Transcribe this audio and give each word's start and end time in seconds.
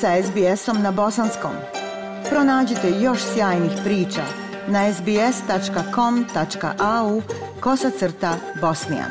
sa 0.00 0.22
SBS-om 0.22 0.82
na 0.82 0.90
bosanskom. 0.92 1.52
Pronađite 2.30 2.90
još 3.00 3.18
sjajnih 3.34 3.72
priča 3.84 4.22
na 4.68 4.92
sbs.com.au 4.92 5.22
kosacrta 7.60 8.36
bosnijan. 8.60 9.10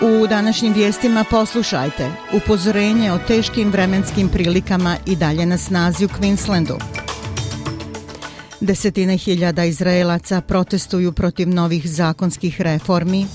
U 0.00 0.26
današnjim 0.26 0.72
vijestima 0.72 1.24
poslušajte 1.30 2.10
upozorenje 2.32 3.12
o 3.12 3.18
teškim 3.18 3.70
vremenskim 3.70 4.28
prilikama 4.28 4.96
i 5.06 5.16
dalje 5.16 5.46
na 5.46 5.58
snazi 5.58 6.04
u 6.04 6.08
Queenslandu. 6.08 6.97
Desetine 8.60 9.16
hiljada 9.16 9.64
Izraelaca 9.64 10.40
protestuju 10.40 11.12
protiv 11.12 11.48
novih 11.48 11.90
zakonskih 11.90 12.60
reformi. 12.60 13.26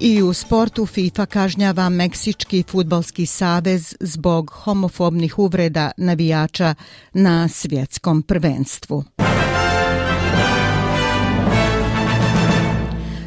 I 0.00 0.22
u 0.22 0.32
sportu 0.32 0.86
FIFA 0.86 1.26
kažnjava 1.26 1.88
Meksički 1.88 2.62
futbalski 2.62 3.26
savez 3.26 3.94
zbog 4.00 4.50
homofobnih 4.54 5.38
uvreda 5.38 5.90
navijača 5.96 6.74
na 7.12 7.48
svjetskom 7.48 8.22
prvenstvu. 8.22 9.04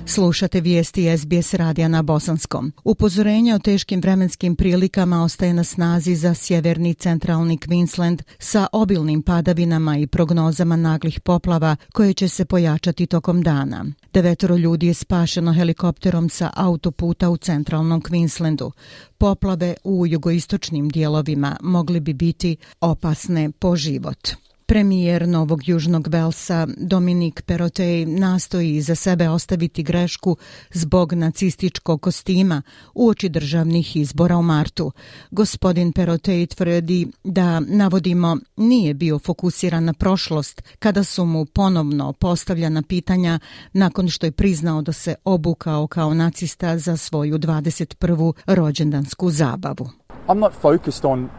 Slušate 0.07 0.61
vijesti 0.61 1.17
SBS 1.17 1.53
radija 1.53 1.87
na 1.87 2.01
Bosanskom. 2.01 2.73
Upozorenje 2.83 3.55
o 3.55 3.59
teškim 3.59 4.01
vremenskim 4.01 4.55
prilikama 4.55 5.23
ostaje 5.23 5.53
na 5.53 5.63
snazi 5.63 6.15
za 6.15 6.33
sjeverni 6.33 6.93
centralni 6.93 7.57
Queensland 7.57 8.21
sa 8.39 8.67
obilnim 8.71 9.21
padavinama 9.21 9.97
i 9.97 10.07
prognozama 10.07 10.75
naglih 10.75 11.19
poplava 11.19 11.75
koje 11.93 12.13
će 12.13 12.27
se 12.27 12.45
pojačati 12.45 13.05
tokom 13.05 13.41
dana. 13.41 13.85
Devetoro 14.13 14.55
ljudi 14.55 14.87
je 14.87 14.93
spašeno 14.93 15.53
helikopterom 15.53 16.29
sa 16.29 16.51
autoputa 16.55 17.29
u 17.29 17.37
centralnom 17.37 18.01
Queenslandu. 18.01 18.71
Poplave 19.17 19.75
u 19.83 20.07
jugoistočnim 20.07 20.89
dijelovima 20.89 21.57
mogli 21.61 21.99
bi 21.99 22.13
biti 22.13 22.57
opasne 22.81 23.51
po 23.59 23.75
život. 23.75 24.29
Premijer 24.67 25.27
Novog 25.27 25.67
Južnog 25.67 26.07
Velsa 26.07 26.67
Dominik 26.77 27.41
Perotej 27.41 28.05
nastoji 28.05 28.81
za 28.81 28.95
sebe 28.95 29.29
ostaviti 29.29 29.83
grešku 29.83 30.37
zbog 30.73 31.13
nacističkog 31.13 32.01
kostima 32.01 32.61
u 32.93 33.09
oči 33.09 33.29
državnih 33.29 33.95
izbora 33.95 34.37
u 34.37 34.41
martu. 34.41 34.91
Gospodin 35.31 35.93
Perotej 35.93 36.47
tvrdi 36.47 37.07
da, 37.23 37.59
navodimo, 37.59 38.37
nije 38.55 38.93
bio 38.93 39.19
fokusiran 39.19 39.83
na 39.83 39.93
prošlost 39.93 40.61
kada 40.79 41.03
su 41.03 41.25
mu 41.25 41.45
ponovno 41.45 42.13
postavljana 42.13 42.81
pitanja 42.81 43.39
nakon 43.73 44.09
što 44.09 44.25
je 44.25 44.31
priznao 44.31 44.81
da 44.81 44.93
se 44.93 45.15
obukao 45.23 45.87
kao 45.87 46.13
nacista 46.13 46.77
za 46.77 46.97
svoju 46.97 47.37
21. 47.37 48.33
rođendansku 48.45 49.29
zabavu. 49.29 49.89
I'm 50.27 50.39
not 50.39 50.53
focused 50.61 51.05
on 51.05 51.29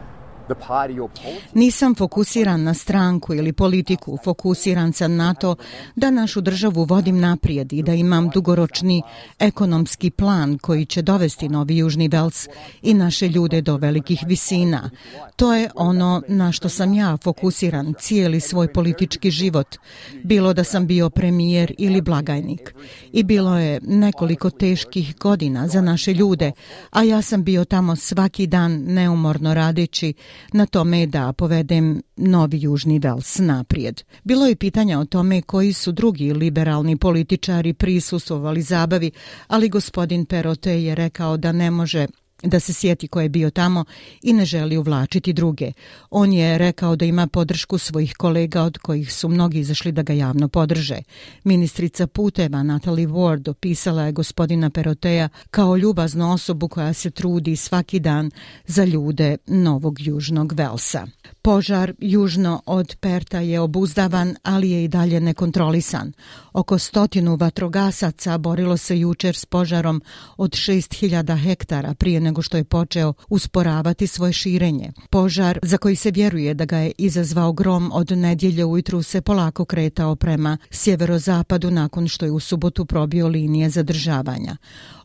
Nisam 1.53 1.95
fokusiran 1.95 2.63
na 2.63 2.73
stranku 2.73 3.33
ili 3.33 3.53
politiku, 3.53 4.17
fokusiran 4.23 4.93
sam 4.93 5.15
na 5.15 5.33
to 5.33 5.55
da 5.95 6.11
našu 6.11 6.41
državu 6.41 6.83
vodim 6.83 7.19
naprijed 7.19 7.73
i 7.73 7.83
da 7.83 7.93
imam 7.93 8.29
dugoročni 8.29 9.01
ekonomski 9.39 10.09
plan 10.09 10.57
koji 10.57 10.85
će 10.85 11.01
dovesti 11.01 11.49
Novi 11.49 11.77
Južni 11.77 12.07
Vels 12.07 12.47
i 12.81 12.93
naše 12.93 13.27
ljude 13.27 13.61
do 13.61 13.77
velikih 13.77 14.23
visina. 14.27 14.89
To 15.35 15.53
je 15.53 15.69
ono 15.75 16.21
na 16.27 16.51
što 16.51 16.69
sam 16.69 16.93
ja 16.93 17.17
fokusiran 17.23 17.93
cijeli 17.99 18.39
svoj 18.39 18.73
politički 18.73 19.31
život, 19.31 19.75
bilo 20.23 20.53
da 20.53 20.63
sam 20.63 20.87
bio 20.87 21.09
premijer 21.09 21.73
ili 21.77 22.01
blagajnik. 22.01 22.75
I 23.11 23.23
bilo 23.23 23.57
je 23.57 23.79
nekoliko 23.83 24.49
teških 24.49 25.15
godina 25.17 25.67
za 25.67 25.81
naše 25.81 26.13
ljude, 26.13 26.51
a 26.91 27.03
ja 27.03 27.21
sam 27.21 27.43
bio 27.43 27.65
tamo 27.65 27.95
svaki 27.95 28.47
dan 28.47 28.83
neumorno 28.87 29.53
radeći 29.53 30.13
na 30.53 30.65
tome 30.65 31.05
da 31.05 31.33
povedem 31.33 32.01
novi 32.15 32.61
južni 32.61 32.99
Vels 32.99 33.39
naprijed. 33.39 34.01
Bilo 34.23 34.47
je 34.47 34.55
pitanja 34.55 34.99
o 34.99 35.05
tome 35.05 35.41
koji 35.41 35.73
su 35.73 35.91
drugi 35.91 36.33
liberalni 36.33 36.97
političari 36.97 37.73
prisustovali 37.73 38.61
zabavi, 38.61 39.11
ali 39.47 39.69
gospodin 39.69 40.25
Perote 40.25 40.83
je 40.83 40.95
rekao 40.95 41.37
da 41.37 41.51
ne 41.51 41.71
može 41.71 42.07
da 42.43 42.59
se 42.59 42.73
sjeti 42.73 43.07
ko 43.07 43.21
je 43.21 43.29
bio 43.29 43.49
tamo 43.49 43.85
i 44.21 44.33
ne 44.33 44.45
želi 44.45 44.77
uvlačiti 44.77 45.33
druge. 45.33 45.71
On 46.09 46.33
je 46.33 46.57
rekao 46.57 46.95
da 46.95 47.05
ima 47.05 47.27
podršku 47.27 47.77
svojih 47.77 48.13
kolega 48.17 48.63
od 48.63 48.77
kojih 48.77 49.13
su 49.13 49.29
mnogi 49.29 49.59
izašli 49.59 49.91
da 49.91 50.01
ga 50.01 50.13
javno 50.13 50.47
podrže. 50.47 50.97
Ministrica 51.43 52.07
puteva 52.07 52.63
Natalie 52.63 53.07
Ward 53.07 53.49
opisala 53.49 54.03
je 54.03 54.11
gospodina 54.11 54.69
Peroteja 54.69 55.29
kao 55.51 55.77
ljubaznu 55.77 56.33
osobu 56.33 56.67
koja 56.67 56.93
se 56.93 57.11
trudi 57.11 57.55
svaki 57.55 57.99
dan 57.99 58.31
za 58.65 58.85
ljude 58.85 59.37
Novog 59.47 59.99
Južnog 59.99 60.53
Velsa. 60.53 61.07
Požar 61.47 61.93
južno 61.99 62.61
od 62.65 62.95
Perta 62.99 63.39
je 63.39 63.59
obuzdavan, 63.59 64.35
ali 64.43 64.71
je 64.71 64.83
i 64.83 64.87
dalje 64.87 65.19
nekontrolisan. 65.19 66.13
Oko 66.53 66.77
stotinu 66.77 67.35
vatrogasaca 67.35 68.37
borilo 68.37 68.77
se 68.77 68.99
jučer 68.99 69.35
s 69.35 69.45
požarom 69.45 70.01
od 70.37 70.51
6000 70.51 71.43
hektara 71.43 71.93
prije 71.93 72.19
nego 72.19 72.41
što 72.41 72.57
je 72.57 72.63
počeo 72.63 73.13
usporavati 73.29 74.07
svoje 74.07 74.33
širenje. 74.33 74.91
Požar, 75.09 75.59
za 75.63 75.77
koji 75.77 75.95
se 75.95 76.11
vjeruje 76.11 76.53
da 76.53 76.65
ga 76.65 76.77
je 76.77 76.91
izazvao 76.97 77.53
grom 77.53 77.91
od 77.93 78.11
nedjelje 78.11 78.65
ujutru, 78.65 79.03
se 79.03 79.21
polako 79.21 79.65
kretao 79.65 80.15
prema 80.15 80.57
sjeverozapadu 80.71 81.71
nakon 81.71 82.07
što 82.07 82.25
je 82.25 82.31
u 82.31 82.39
subotu 82.39 82.85
probio 82.85 83.27
linije 83.27 83.69
zadržavanja. 83.69 84.57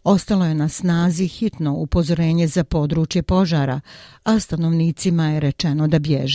Ostalo 0.04 0.44
je 0.44 0.54
na 0.54 0.68
snazi 0.68 1.28
hitno 1.28 1.74
upozorenje 1.74 2.46
za 2.46 2.64
područje 2.64 3.22
požara, 3.22 3.80
a 4.24 4.40
stanovnicima 4.40 5.28
je 5.28 5.40
rečeno 5.40 5.88
da 5.88 5.98
bježe. 5.98 6.31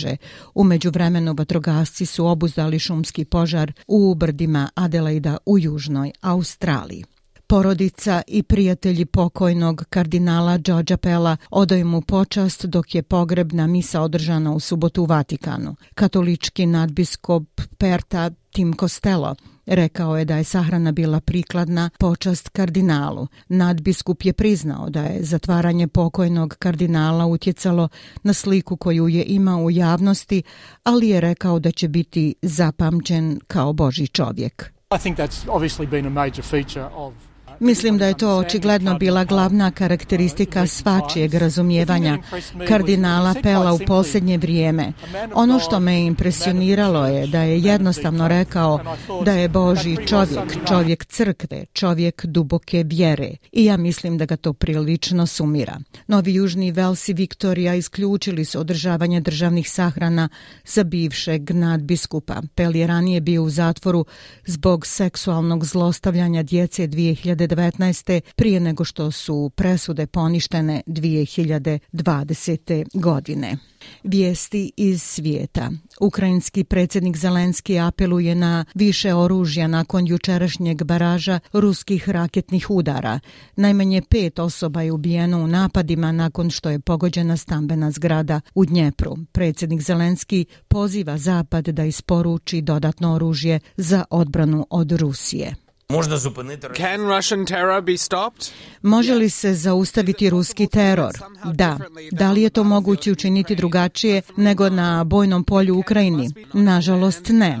Umeđu 0.54 0.90
vremenu 0.90 1.34
vatrogasci 1.38 2.06
su 2.06 2.26
obuzdali 2.26 2.78
šumski 2.78 3.24
požar 3.24 3.72
u 3.86 4.14
brdima 4.14 4.68
Adelaida 4.74 5.36
u 5.46 5.58
južnoj 5.58 6.12
Australiji. 6.20 7.04
Porodica 7.46 8.22
i 8.26 8.42
prijatelji 8.42 9.04
pokojnog 9.04 9.84
kardinala 9.90 10.58
Đorđa 10.58 10.96
Pela 10.96 11.36
odaju 11.50 11.84
mu 11.84 12.00
počast 12.00 12.66
dok 12.66 12.94
je 12.94 13.02
pogrebna 13.02 13.66
misa 13.66 14.00
održana 14.00 14.52
u 14.52 14.60
subotu 14.60 15.02
u 15.02 15.06
Vatikanu. 15.06 15.76
Katolički 15.94 16.66
nadbiskop 16.66 17.60
Perta 17.78 18.30
Tim 18.52 18.74
Costello 18.80 19.34
rekao 19.68 20.18
je 20.18 20.24
da 20.24 20.36
je 20.36 20.44
sahrana 20.44 20.92
bila 20.92 21.20
prikladna 21.20 21.90
počast 21.98 22.48
kardinalu. 22.48 23.26
Nadbiskup 23.48 24.24
je 24.24 24.32
priznao 24.32 24.90
da 24.90 25.02
je 25.02 25.24
zatvaranje 25.24 25.88
pokojnog 25.88 26.56
kardinala 26.58 27.26
utjecalo 27.26 27.88
na 28.22 28.32
sliku 28.32 28.76
koju 28.76 29.08
je 29.08 29.24
imao 29.24 29.60
u 29.60 29.70
javnosti, 29.70 30.42
ali 30.84 31.08
je 31.08 31.20
rekao 31.20 31.58
da 31.58 31.70
će 31.70 31.88
biti 31.88 32.34
zapamćen 32.42 33.40
kao 33.46 33.72
Boži 33.72 34.06
čovjek. 34.06 34.72
I 34.90 34.98
think 34.98 35.18
that's 35.18 35.48
obviously 35.48 35.86
been 35.86 36.06
a 36.06 36.10
major 36.10 36.44
feature 36.44 36.86
of 36.94 37.27
Mislim 37.60 37.98
da 37.98 38.06
je 38.06 38.18
to 38.18 38.36
očigledno 38.36 38.98
bila 38.98 39.24
glavna 39.24 39.70
karakteristika 39.70 40.66
svačijeg 40.66 41.34
razumijevanja 41.34 42.18
kardinala 42.68 43.34
Pela 43.42 43.72
u 43.72 43.78
posljednje 43.86 44.38
vrijeme. 44.38 44.92
Ono 45.34 45.58
što 45.58 45.80
me 45.80 46.00
impresioniralo 46.00 47.06
je 47.06 47.26
da 47.26 47.42
je 47.42 47.60
jednostavno 47.60 48.28
rekao 48.28 48.80
da 49.24 49.32
je 49.32 49.48
Boži 49.48 49.96
čovjek, 50.06 50.68
čovjek 50.68 51.04
crkve, 51.04 51.64
čovjek 51.72 52.26
duboke 52.26 52.84
vjere. 52.86 53.30
I 53.52 53.64
ja 53.64 53.76
mislim 53.76 54.18
da 54.18 54.24
ga 54.24 54.36
to 54.36 54.52
prilično 54.52 55.26
sumira. 55.26 55.80
Novi 56.06 56.34
Južni 56.34 56.72
Vels 56.72 57.08
i 57.08 57.12
Viktorija 57.12 57.74
isključili 57.74 58.44
su 58.44 58.60
održavanje 58.60 59.20
državnih 59.20 59.70
sahrana 59.70 60.28
za 60.64 60.84
bivšeg 60.84 61.50
nadbiskupa. 61.50 62.42
Pel 62.54 62.76
je 62.76 62.86
ranije 62.86 63.20
bio 63.20 63.42
u 63.42 63.50
zatvoru 63.50 64.06
zbog 64.46 64.86
seksualnog 64.86 65.64
zlostavljanja 65.64 66.42
djece 66.42 66.88
2000 66.88 67.47
2019. 67.48 68.20
prije 68.36 68.60
nego 68.60 68.84
što 68.84 69.10
su 69.10 69.50
presude 69.54 70.06
poništene 70.06 70.82
2020. 70.86 72.84
godine. 72.94 73.56
Vijesti 74.02 74.72
iz 74.76 75.02
svijeta. 75.02 75.70
Ukrajinski 76.00 76.64
predsjednik 76.64 77.16
Zelenski 77.16 77.78
apeluje 77.78 78.34
na 78.34 78.64
više 78.74 79.14
oružja 79.14 79.66
nakon 79.66 80.06
jučerašnjeg 80.06 80.84
baraža 80.84 81.40
ruskih 81.52 82.08
raketnih 82.08 82.70
udara. 82.70 83.20
Najmanje 83.56 84.02
pet 84.10 84.38
osoba 84.38 84.82
je 84.82 84.92
ubijeno 84.92 85.38
u 85.38 85.46
napadima 85.46 86.12
nakon 86.12 86.50
što 86.50 86.70
je 86.70 86.80
pogođena 86.80 87.36
stambena 87.36 87.90
zgrada 87.90 88.40
u 88.54 88.64
Dnjepru. 88.64 89.16
Predsjednik 89.32 89.82
Zelenski 89.82 90.44
poziva 90.68 91.18
Zapad 91.18 91.68
da 91.68 91.84
isporuči 91.84 92.60
dodatno 92.60 93.14
oružje 93.14 93.60
za 93.76 94.04
odbranu 94.10 94.66
od 94.70 94.92
Rusije. 94.92 95.67
Može 98.82 99.14
li 99.14 99.30
se 99.30 99.54
zaustaviti 99.54 100.30
ruski 100.30 100.66
teror? 100.66 101.12
Da. 101.44 101.78
Da 102.12 102.32
li 102.32 102.42
je 102.42 102.50
to 102.50 102.64
moguće 102.64 103.12
učiniti 103.12 103.56
drugačije 103.56 104.22
nego 104.36 104.68
na 104.70 105.04
bojnom 105.04 105.44
polju 105.44 105.76
u 105.76 105.78
Ukrajini? 105.78 106.30
Nažalost 106.52 107.28
ne. 107.28 107.58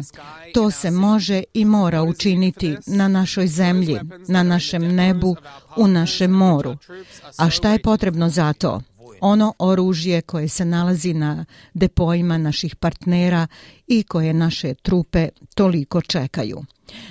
To 0.54 0.70
se 0.70 0.90
može 0.90 1.42
i 1.54 1.64
mora 1.64 2.02
učiniti 2.02 2.76
na 2.86 3.08
našoj 3.08 3.46
zemlji, 3.46 4.00
na 4.28 4.42
našem 4.42 4.94
nebu, 4.94 5.36
u 5.76 5.86
našem 5.86 6.30
moru. 6.30 6.76
A 7.36 7.50
šta 7.50 7.72
je 7.72 7.82
potrebno 7.82 8.28
za 8.28 8.52
to? 8.52 8.80
ono 9.20 9.54
oružje 9.58 10.20
koje 10.20 10.48
se 10.48 10.64
nalazi 10.64 11.14
na 11.14 11.44
depojima 11.74 12.38
naših 12.38 12.76
partnera 12.76 13.46
i 13.88 14.02
koje 14.02 14.32
naše 14.32 14.74
trupe 14.74 15.28
toliko 15.54 16.00
čekaju. 16.00 16.64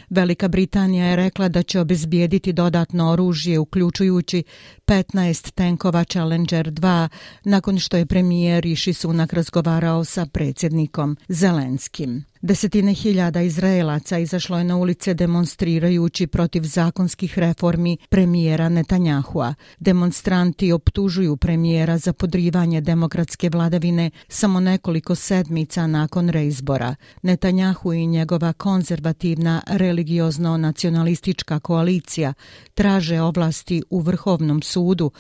Velika 0.09 0.47
Britanija 0.47 1.05
je 1.05 1.15
rekla 1.15 1.49
da 1.49 1.63
će 1.63 1.79
obezbijediti 1.79 2.53
dodatno 2.53 3.11
oružje, 3.11 3.59
uključujući 3.59 4.43
15 4.87 5.51
tenkova 5.51 6.03
Challenger 6.03 6.71
2, 6.71 7.07
nakon 7.43 7.79
što 7.79 7.97
je 7.97 8.05
premijer 8.05 8.63
Rishi 8.63 8.93
Sunak 8.93 9.33
razgovarao 9.33 10.05
sa 10.05 10.25
predsjednikom 10.25 11.17
Zelenskim. 11.27 12.25
Desetine 12.41 12.93
hiljada 12.93 13.41
Izraelaca 13.41 14.17
izašlo 14.17 14.57
je 14.57 14.63
na 14.63 14.77
ulice 14.77 15.13
demonstrirajući 15.13 16.27
protiv 16.27 16.63
zakonskih 16.63 17.39
reformi 17.39 17.97
premijera 18.09 18.69
Netanjahua. 18.69 19.53
Demonstranti 19.79 20.71
optužuju 20.71 21.37
premijera 21.37 21.97
za 21.97 22.13
podrivanje 22.13 22.81
demokratske 22.81 23.49
vladavine 23.49 24.11
samo 24.27 24.59
nekoliko 24.59 25.15
sedmica 25.15 25.87
nakon 25.87 26.29
reizbora. 26.29 26.66
Netanjahu 27.21 27.93
i 27.93 28.07
njegova 28.07 28.53
konzervativna 28.53 29.61
religiozno-nacionalistička 29.67 31.59
koalicija 31.59 32.33
traže 32.73 33.21
oblasti 33.21 33.83
u 33.89 33.99
Vrhovnom 33.99 34.61
sudu, 34.61 35.11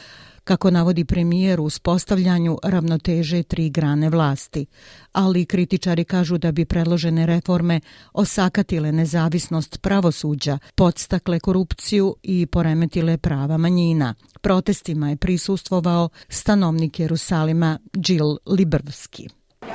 kako 0.47 0.71
navodi 0.71 1.05
premijer 1.05 1.59
u 1.59 1.69
spostavljanju 1.69 2.57
ravnoteže 2.63 3.43
tri 3.43 3.69
grane 3.69 4.09
vlasti. 4.09 4.65
Ali 5.11 5.45
kritičari 5.45 6.05
kažu 6.05 6.37
da 6.37 6.51
bi 6.51 6.65
predložene 6.65 7.25
reforme 7.25 7.81
osakatile 8.13 8.91
nezavisnost 8.91 9.81
pravosuđa, 9.81 10.57
podstakle 10.75 11.39
korupciju 11.39 12.15
i 12.23 12.45
poremetile 12.45 13.17
prava 13.17 13.57
manjina. 13.57 14.13
Protestima 14.41 15.09
je 15.09 15.15
prisustvovao 15.15 16.09
stanovnik 16.29 16.99
Jerusalima 16.99 17.79
Jill 18.07 18.37
Libervski. 18.45 19.27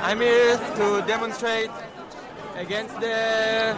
I'm 0.05 0.19
here 0.19 0.57
to 0.57 1.01
demonstrate 1.07 1.71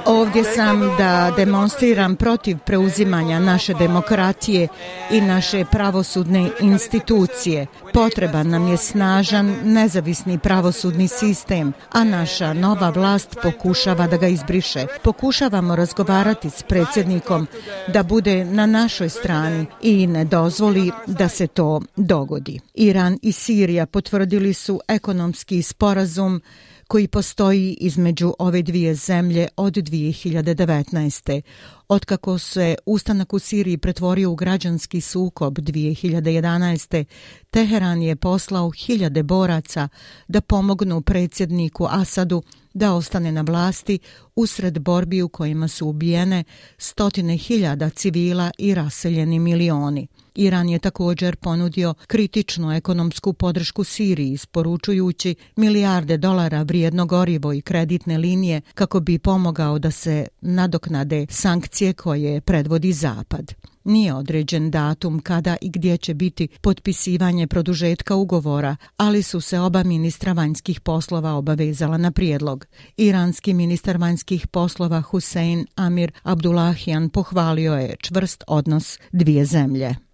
Ovdje 0.06 0.44
sam 0.44 0.80
da 0.98 1.34
demonstriram 1.38 2.16
protiv 2.16 2.58
preuzimanja 2.66 3.40
naše 3.40 3.74
demokratije 3.74 4.68
i 5.12 5.22
naše 5.22 5.66
pravosudne 5.72 6.50
institucije. 6.62 7.68
Potreban 7.94 8.50
nam 8.50 8.68
je 8.68 8.78
snažan, 8.78 9.56
nezavisni 9.64 10.40
pravosudni 10.40 11.08
sistem, 11.08 11.74
a 11.92 12.04
naša 12.04 12.54
nova 12.54 12.90
vlast 12.90 13.38
pokušava 13.44 14.08
da 14.08 14.18
ga 14.18 14.28
izbriše. 14.28 14.86
Pokušavamo 15.04 15.76
razgovarati 15.76 16.50
s 16.50 16.64
predsjednikom 16.64 17.48
da 17.88 18.04
bude 18.04 18.46
na 18.46 18.66
našoj 18.66 19.10
strani 19.10 19.66
i 19.82 20.08
ne 20.08 20.26
dozvoli 20.26 20.92
da 21.08 21.30
se 21.30 21.48
to 21.48 21.82
dogodi. 21.96 22.60
Iran 22.74 23.20
i 23.22 23.32
Sirija 23.32 23.86
potvrdili 23.86 24.54
su 24.54 24.82
ekonomski 24.88 25.62
sporazum 25.62 26.42
koji 26.88 27.08
postoji 27.08 27.78
između 27.80 28.34
ove 28.40 28.62
dvije 28.62 28.96
zemlje 28.96 29.48
od 29.58 29.74
2019. 29.74 31.42
Otkako 31.88 32.40
se 32.40 32.76
ustanak 32.86 33.34
u 33.34 33.40
Siriji 33.40 33.78
pretvorio 33.78 34.32
u 34.32 34.36
građanski 34.36 35.02
sukob 35.02 35.58
2011. 35.60 37.06
Teheran 37.50 38.02
je 38.02 38.16
poslao 38.16 38.72
hiljade 38.72 39.24
boraca 39.24 39.88
da 40.28 40.42
pomognu 40.42 41.02
predsjedniku 41.02 41.88
Asadu 41.90 42.44
da 42.76 42.94
ostane 42.94 43.32
na 43.32 43.42
vlasti 43.42 44.00
usred 44.36 44.80
borbi 44.80 45.22
u 45.22 45.30
kojima 45.30 45.68
su 45.68 45.88
ubijene 45.88 46.44
stotine 46.78 47.38
hiljada 47.38 47.90
civila 47.90 48.52
i 48.58 48.74
raseljeni 48.74 49.40
milioni. 49.40 50.08
Iran 50.36 50.70
je 50.70 50.80
također 50.80 51.36
ponudio 51.36 51.94
kritičnu 52.08 52.72
ekonomsku 52.72 53.34
podršku 53.34 53.84
Siriji, 53.84 54.32
isporučujući 54.32 55.36
milijarde 55.56 56.18
dolara 56.18 56.64
vrijedno 56.64 57.06
gorivo 57.06 57.54
i 57.54 57.62
kreditne 57.62 58.18
linije 58.18 58.62
kako 58.74 59.00
bi 59.00 59.20
pomogao 59.20 59.80
da 59.80 59.92
se 59.92 60.28
nadoknade 60.42 61.26
sankcije 61.30 61.94
koje 61.94 62.42
predvodi 62.42 62.94
Zapad. 62.94 63.75
Nije 63.86 64.14
određen 64.14 64.72
datum 64.72 65.20
kada 65.20 65.58
i 65.62 65.70
gdje 65.70 65.98
će 65.98 66.14
biti 66.14 66.48
potpisivanje 66.62 67.48
produžetka 67.48 68.16
ugovora, 68.16 68.76
ali 68.98 69.24
su 69.24 69.42
se 69.42 69.60
oba 69.60 69.84
ministra 69.84 70.34
vanjskih 70.34 70.80
poslova 70.80 71.34
obavezala 71.34 71.98
na 71.98 72.12
prijedlog. 72.12 72.66
Iranski 72.98 73.54
ministar 73.54 73.98
vanjskih 73.98 74.48
poslova 74.48 75.02
Hussein 75.02 75.66
Amir 75.76 76.12
Abdullahian 76.24 77.10
pohvalio 77.10 77.74
je 77.74 77.96
čvrst 78.00 78.44
odnos 78.48 79.00
dvije 79.12 79.46
zemlje. 79.46 80.05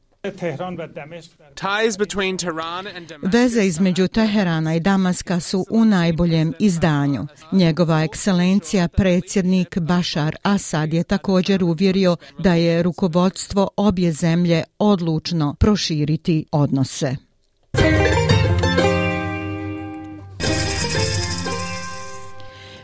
Veze 3.22 3.66
između 3.66 4.08
Teherana 4.08 4.76
i 4.76 4.80
Damaska 4.80 5.40
su 5.40 5.66
u 5.70 5.86
najboljem 5.86 6.54
izdanju. 6.60 7.28
Njegova 7.52 8.04
ekscelencija, 8.04 8.88
predsjednik 8.88 9.78
Bashar 9.80 10.36
Asad, 10.44 10.94
je 10.94 11.04
također 11.04 11.64
uvjerio 11.64 12.16
da 12.40 12.54
je 12.54 12.84
rukovodstvo 12.84 13.70
obje 13.78 14.12
zemlje 14.12 14.64
odlučno 14.80 15.56
proširiti 15.60 16.46
odnose. 16.52 17.16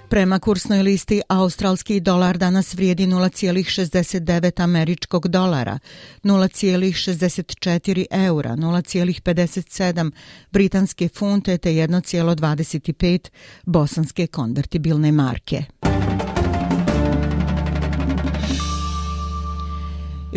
Prema 0.10 0.40
kursnoj 0.40 0.84
listi, 0.84 1.22
australski 1.30 2.00
dolar 2.00 2.38
danas 2.38 2.74
vrijedi 2.74 3.08
0,69 3.08 4.64
američkog 4.64 5.28
dolara, 5.28 5.80
0,64 6.24 8.06
eura, 8.12 8.56
0,57 8.56 10.12
britanske 10.52 11.10
funte 11.10 11.58
te 11.58 11.70
1,25 11.70 13.30
bosanske 13.66 14.28
konvertibilne 14.28 15.12
marke. 15.12 15.64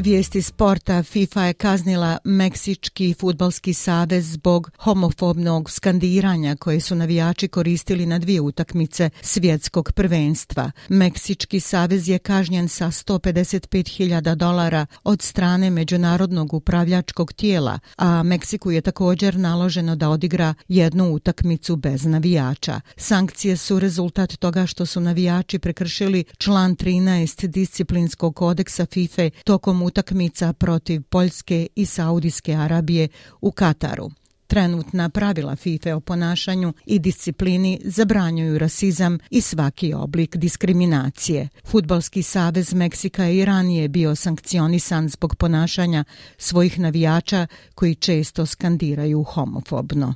Vijesti 0.00 0.42
sporta 0.42 1.02
FIFA 1.02 1.44
je 1.44 1.52
kaznila 1.52 2.18
Meksički 2.24 3.14
futbalski 3.14 3.74
savez 3.74 4.32
zbog 4.32 4.70
homofobnog 4.78 5.70
skandiranja 5.70 6.56
koje 6.56 6.80
su 6.80 6.94
navijači 6.94 7.48
koristili 7.48 8.06
na 8.06 8.18
dvije 8.18 8.40
utakmice 8.40 9.10
svjetskog 9.20 9.92
prvenstva. 9.92 10.70
Meksički 10.88 11.60
savez 11.60 12.08
je 12.08 12.18
kažnjen 12.18 12.68
sa 12.68 12.86
155.000 12.86 14.34
dolara 14.34 14.86
od 15.04 15.22
strane 15.22 15.70
Međunarodnog 15.70 16.54
upravljačkog 16.54 17.32
tijela, 17.32 17.78
a 17.96 18.22
Meksiku 18.22 18.70
je 18.70 18.80
također 18.80 19.38
naloženo 19.38 19.96
da 19.96 20.08
odigra 20.08 20.54
jednu 20.68 21.12
utakmicu 21.12 21.76
bez 21.76 22.04
navijača. 22.04 22.80
Sankcije 22.96 23.56
su 23.56 23.78
rezultat 23.78 24.36
toga 24.36 24.66
što 24.66 24.86
su 24.86 25.00
navijači 25.00 25.58
prekršili 25.58 26.24
član 26.38 26.76
13 26.76 27.46
disciplinskog 27.46 28.36
kodeksa 28.36 28.86
FIFA 28.86 29.30
tokom 29.44 29.82
utakmica 29.90 30.52
protiv 30.52 31.02
Poljske 31.02 31.66
i 31.76 31.86
Saudijske 31.86 32.54
Arabije 32.54 33.08
u 33.40 33.50
Kataru. 33.52 34.10
Trenutna 34.46 35.08
pravila 35.08 35.56
FIFA 35.56 35.96
o 35.96 36.00
ponašanju 36.00 36.72
i 36.86 36.98
disciplini 36.98 37.80
zabranjuju 37.84 38.58
rasizam 38.58 39.18
i 39.30 39.40
svaki 39.40 39.94
oblik 39.94 40.36
diskriminacije. 40.36 41.48
Futbalski 41.64 42.22
savez 42.22 42.74
Meksika 42.74 43.28
i 43.28 43.44
ranije 43.44 43.88
bio 43.88 44.14
sankcionisan 44.16 45.08
zbog 45.08 45.36
ponašanja 45.36 46.04
svojih 46.38 46.78
navijača 46.78 47.46
koji 47.74 47.94
često 47.94 48.46
skandiraju 48.46 49.22
homofobno. 49.22 50.14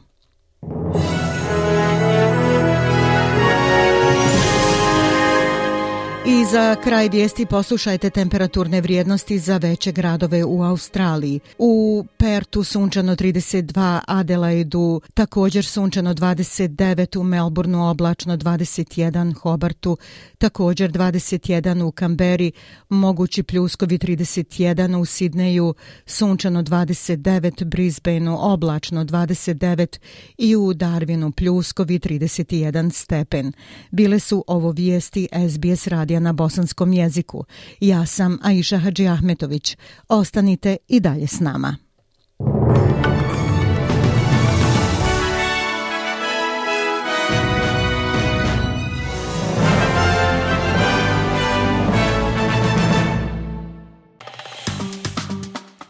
I 6.44 6.46
za 6.46 6.76
kraj 6.84 7.08
vijesti 7.08 7.46
poslušajte 7.46 8.10
temperaturne 8.10 8.80
vrijednosti 8.80 9.38
za 9.38 9.56
veće 9.56 9.92
gradove 9.92 10.44
u 10.44 10.62
Australiji. 10.62 11.40
U 11.58 12.04
Pertu 12.16 12.64
sunčano 12.64 13.16
32, 13.16 14.00
Adelaidu 14.06 15.00
također 15.14 15.64
sunčano 15.64 16.14
29, 16.14 17.18
u 17.18 17.22
Melbourneu 17.22 17.90
oblačno 17.90 18.36
21, 18.36 19.34
Hobartu 19.34 19.96
također 20.38 20.92
21, 20.92 21.82
u 21.82 21.92
Kamberi 21.92 22.52
mogući 22.88 23.42
pljuskovi 23.42 23.98
31, 23.98 24.96
u 24.96 25.04
Sidneju 25.04 25.74
sunčano 26.06 26.62
29, 26.62 27.64
Brisbaneu 27.64 28.36
oblačno 28.40 29.04
29 29.04 29.98
i 30.38 30.56
u 30.56 30.74
Darwinu 30.74 31.32
pljuskovi 31.32 31.98
31 31.98 32.92
stepen. 32.92 33.52
Bile 33.90 34.18
su 34.18 34.44
ovo 34.46 34.70
vijesti 34.70 35.28
SBS 35.50 35.86
radija 35.86 36.20
na 36.20 36.33
bosanskom 36.34 36.92
jeziku. 36.92 37.44
Ja 37.80 38.06
sam 38.06 38.38
Aisha 38.42 38.76
Hadži 38.76 39.08
Ahmetović. 39.08 39.76
Ostanite 40.08 40.76
i 40.88 41.00
dalje 41.00 41.26
s 41.26 41.40
nama. 41.40 41.76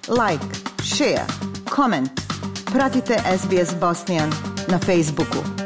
Like, 0.08 0.44
share, 0.82 1.26
comment. 1.70 2.10
Pratite 2.72 3.16
SBS 3.38 3.74
Bosnian 3.80 4.30
na 4.68 4.78
Facebooku. 4.78 5.63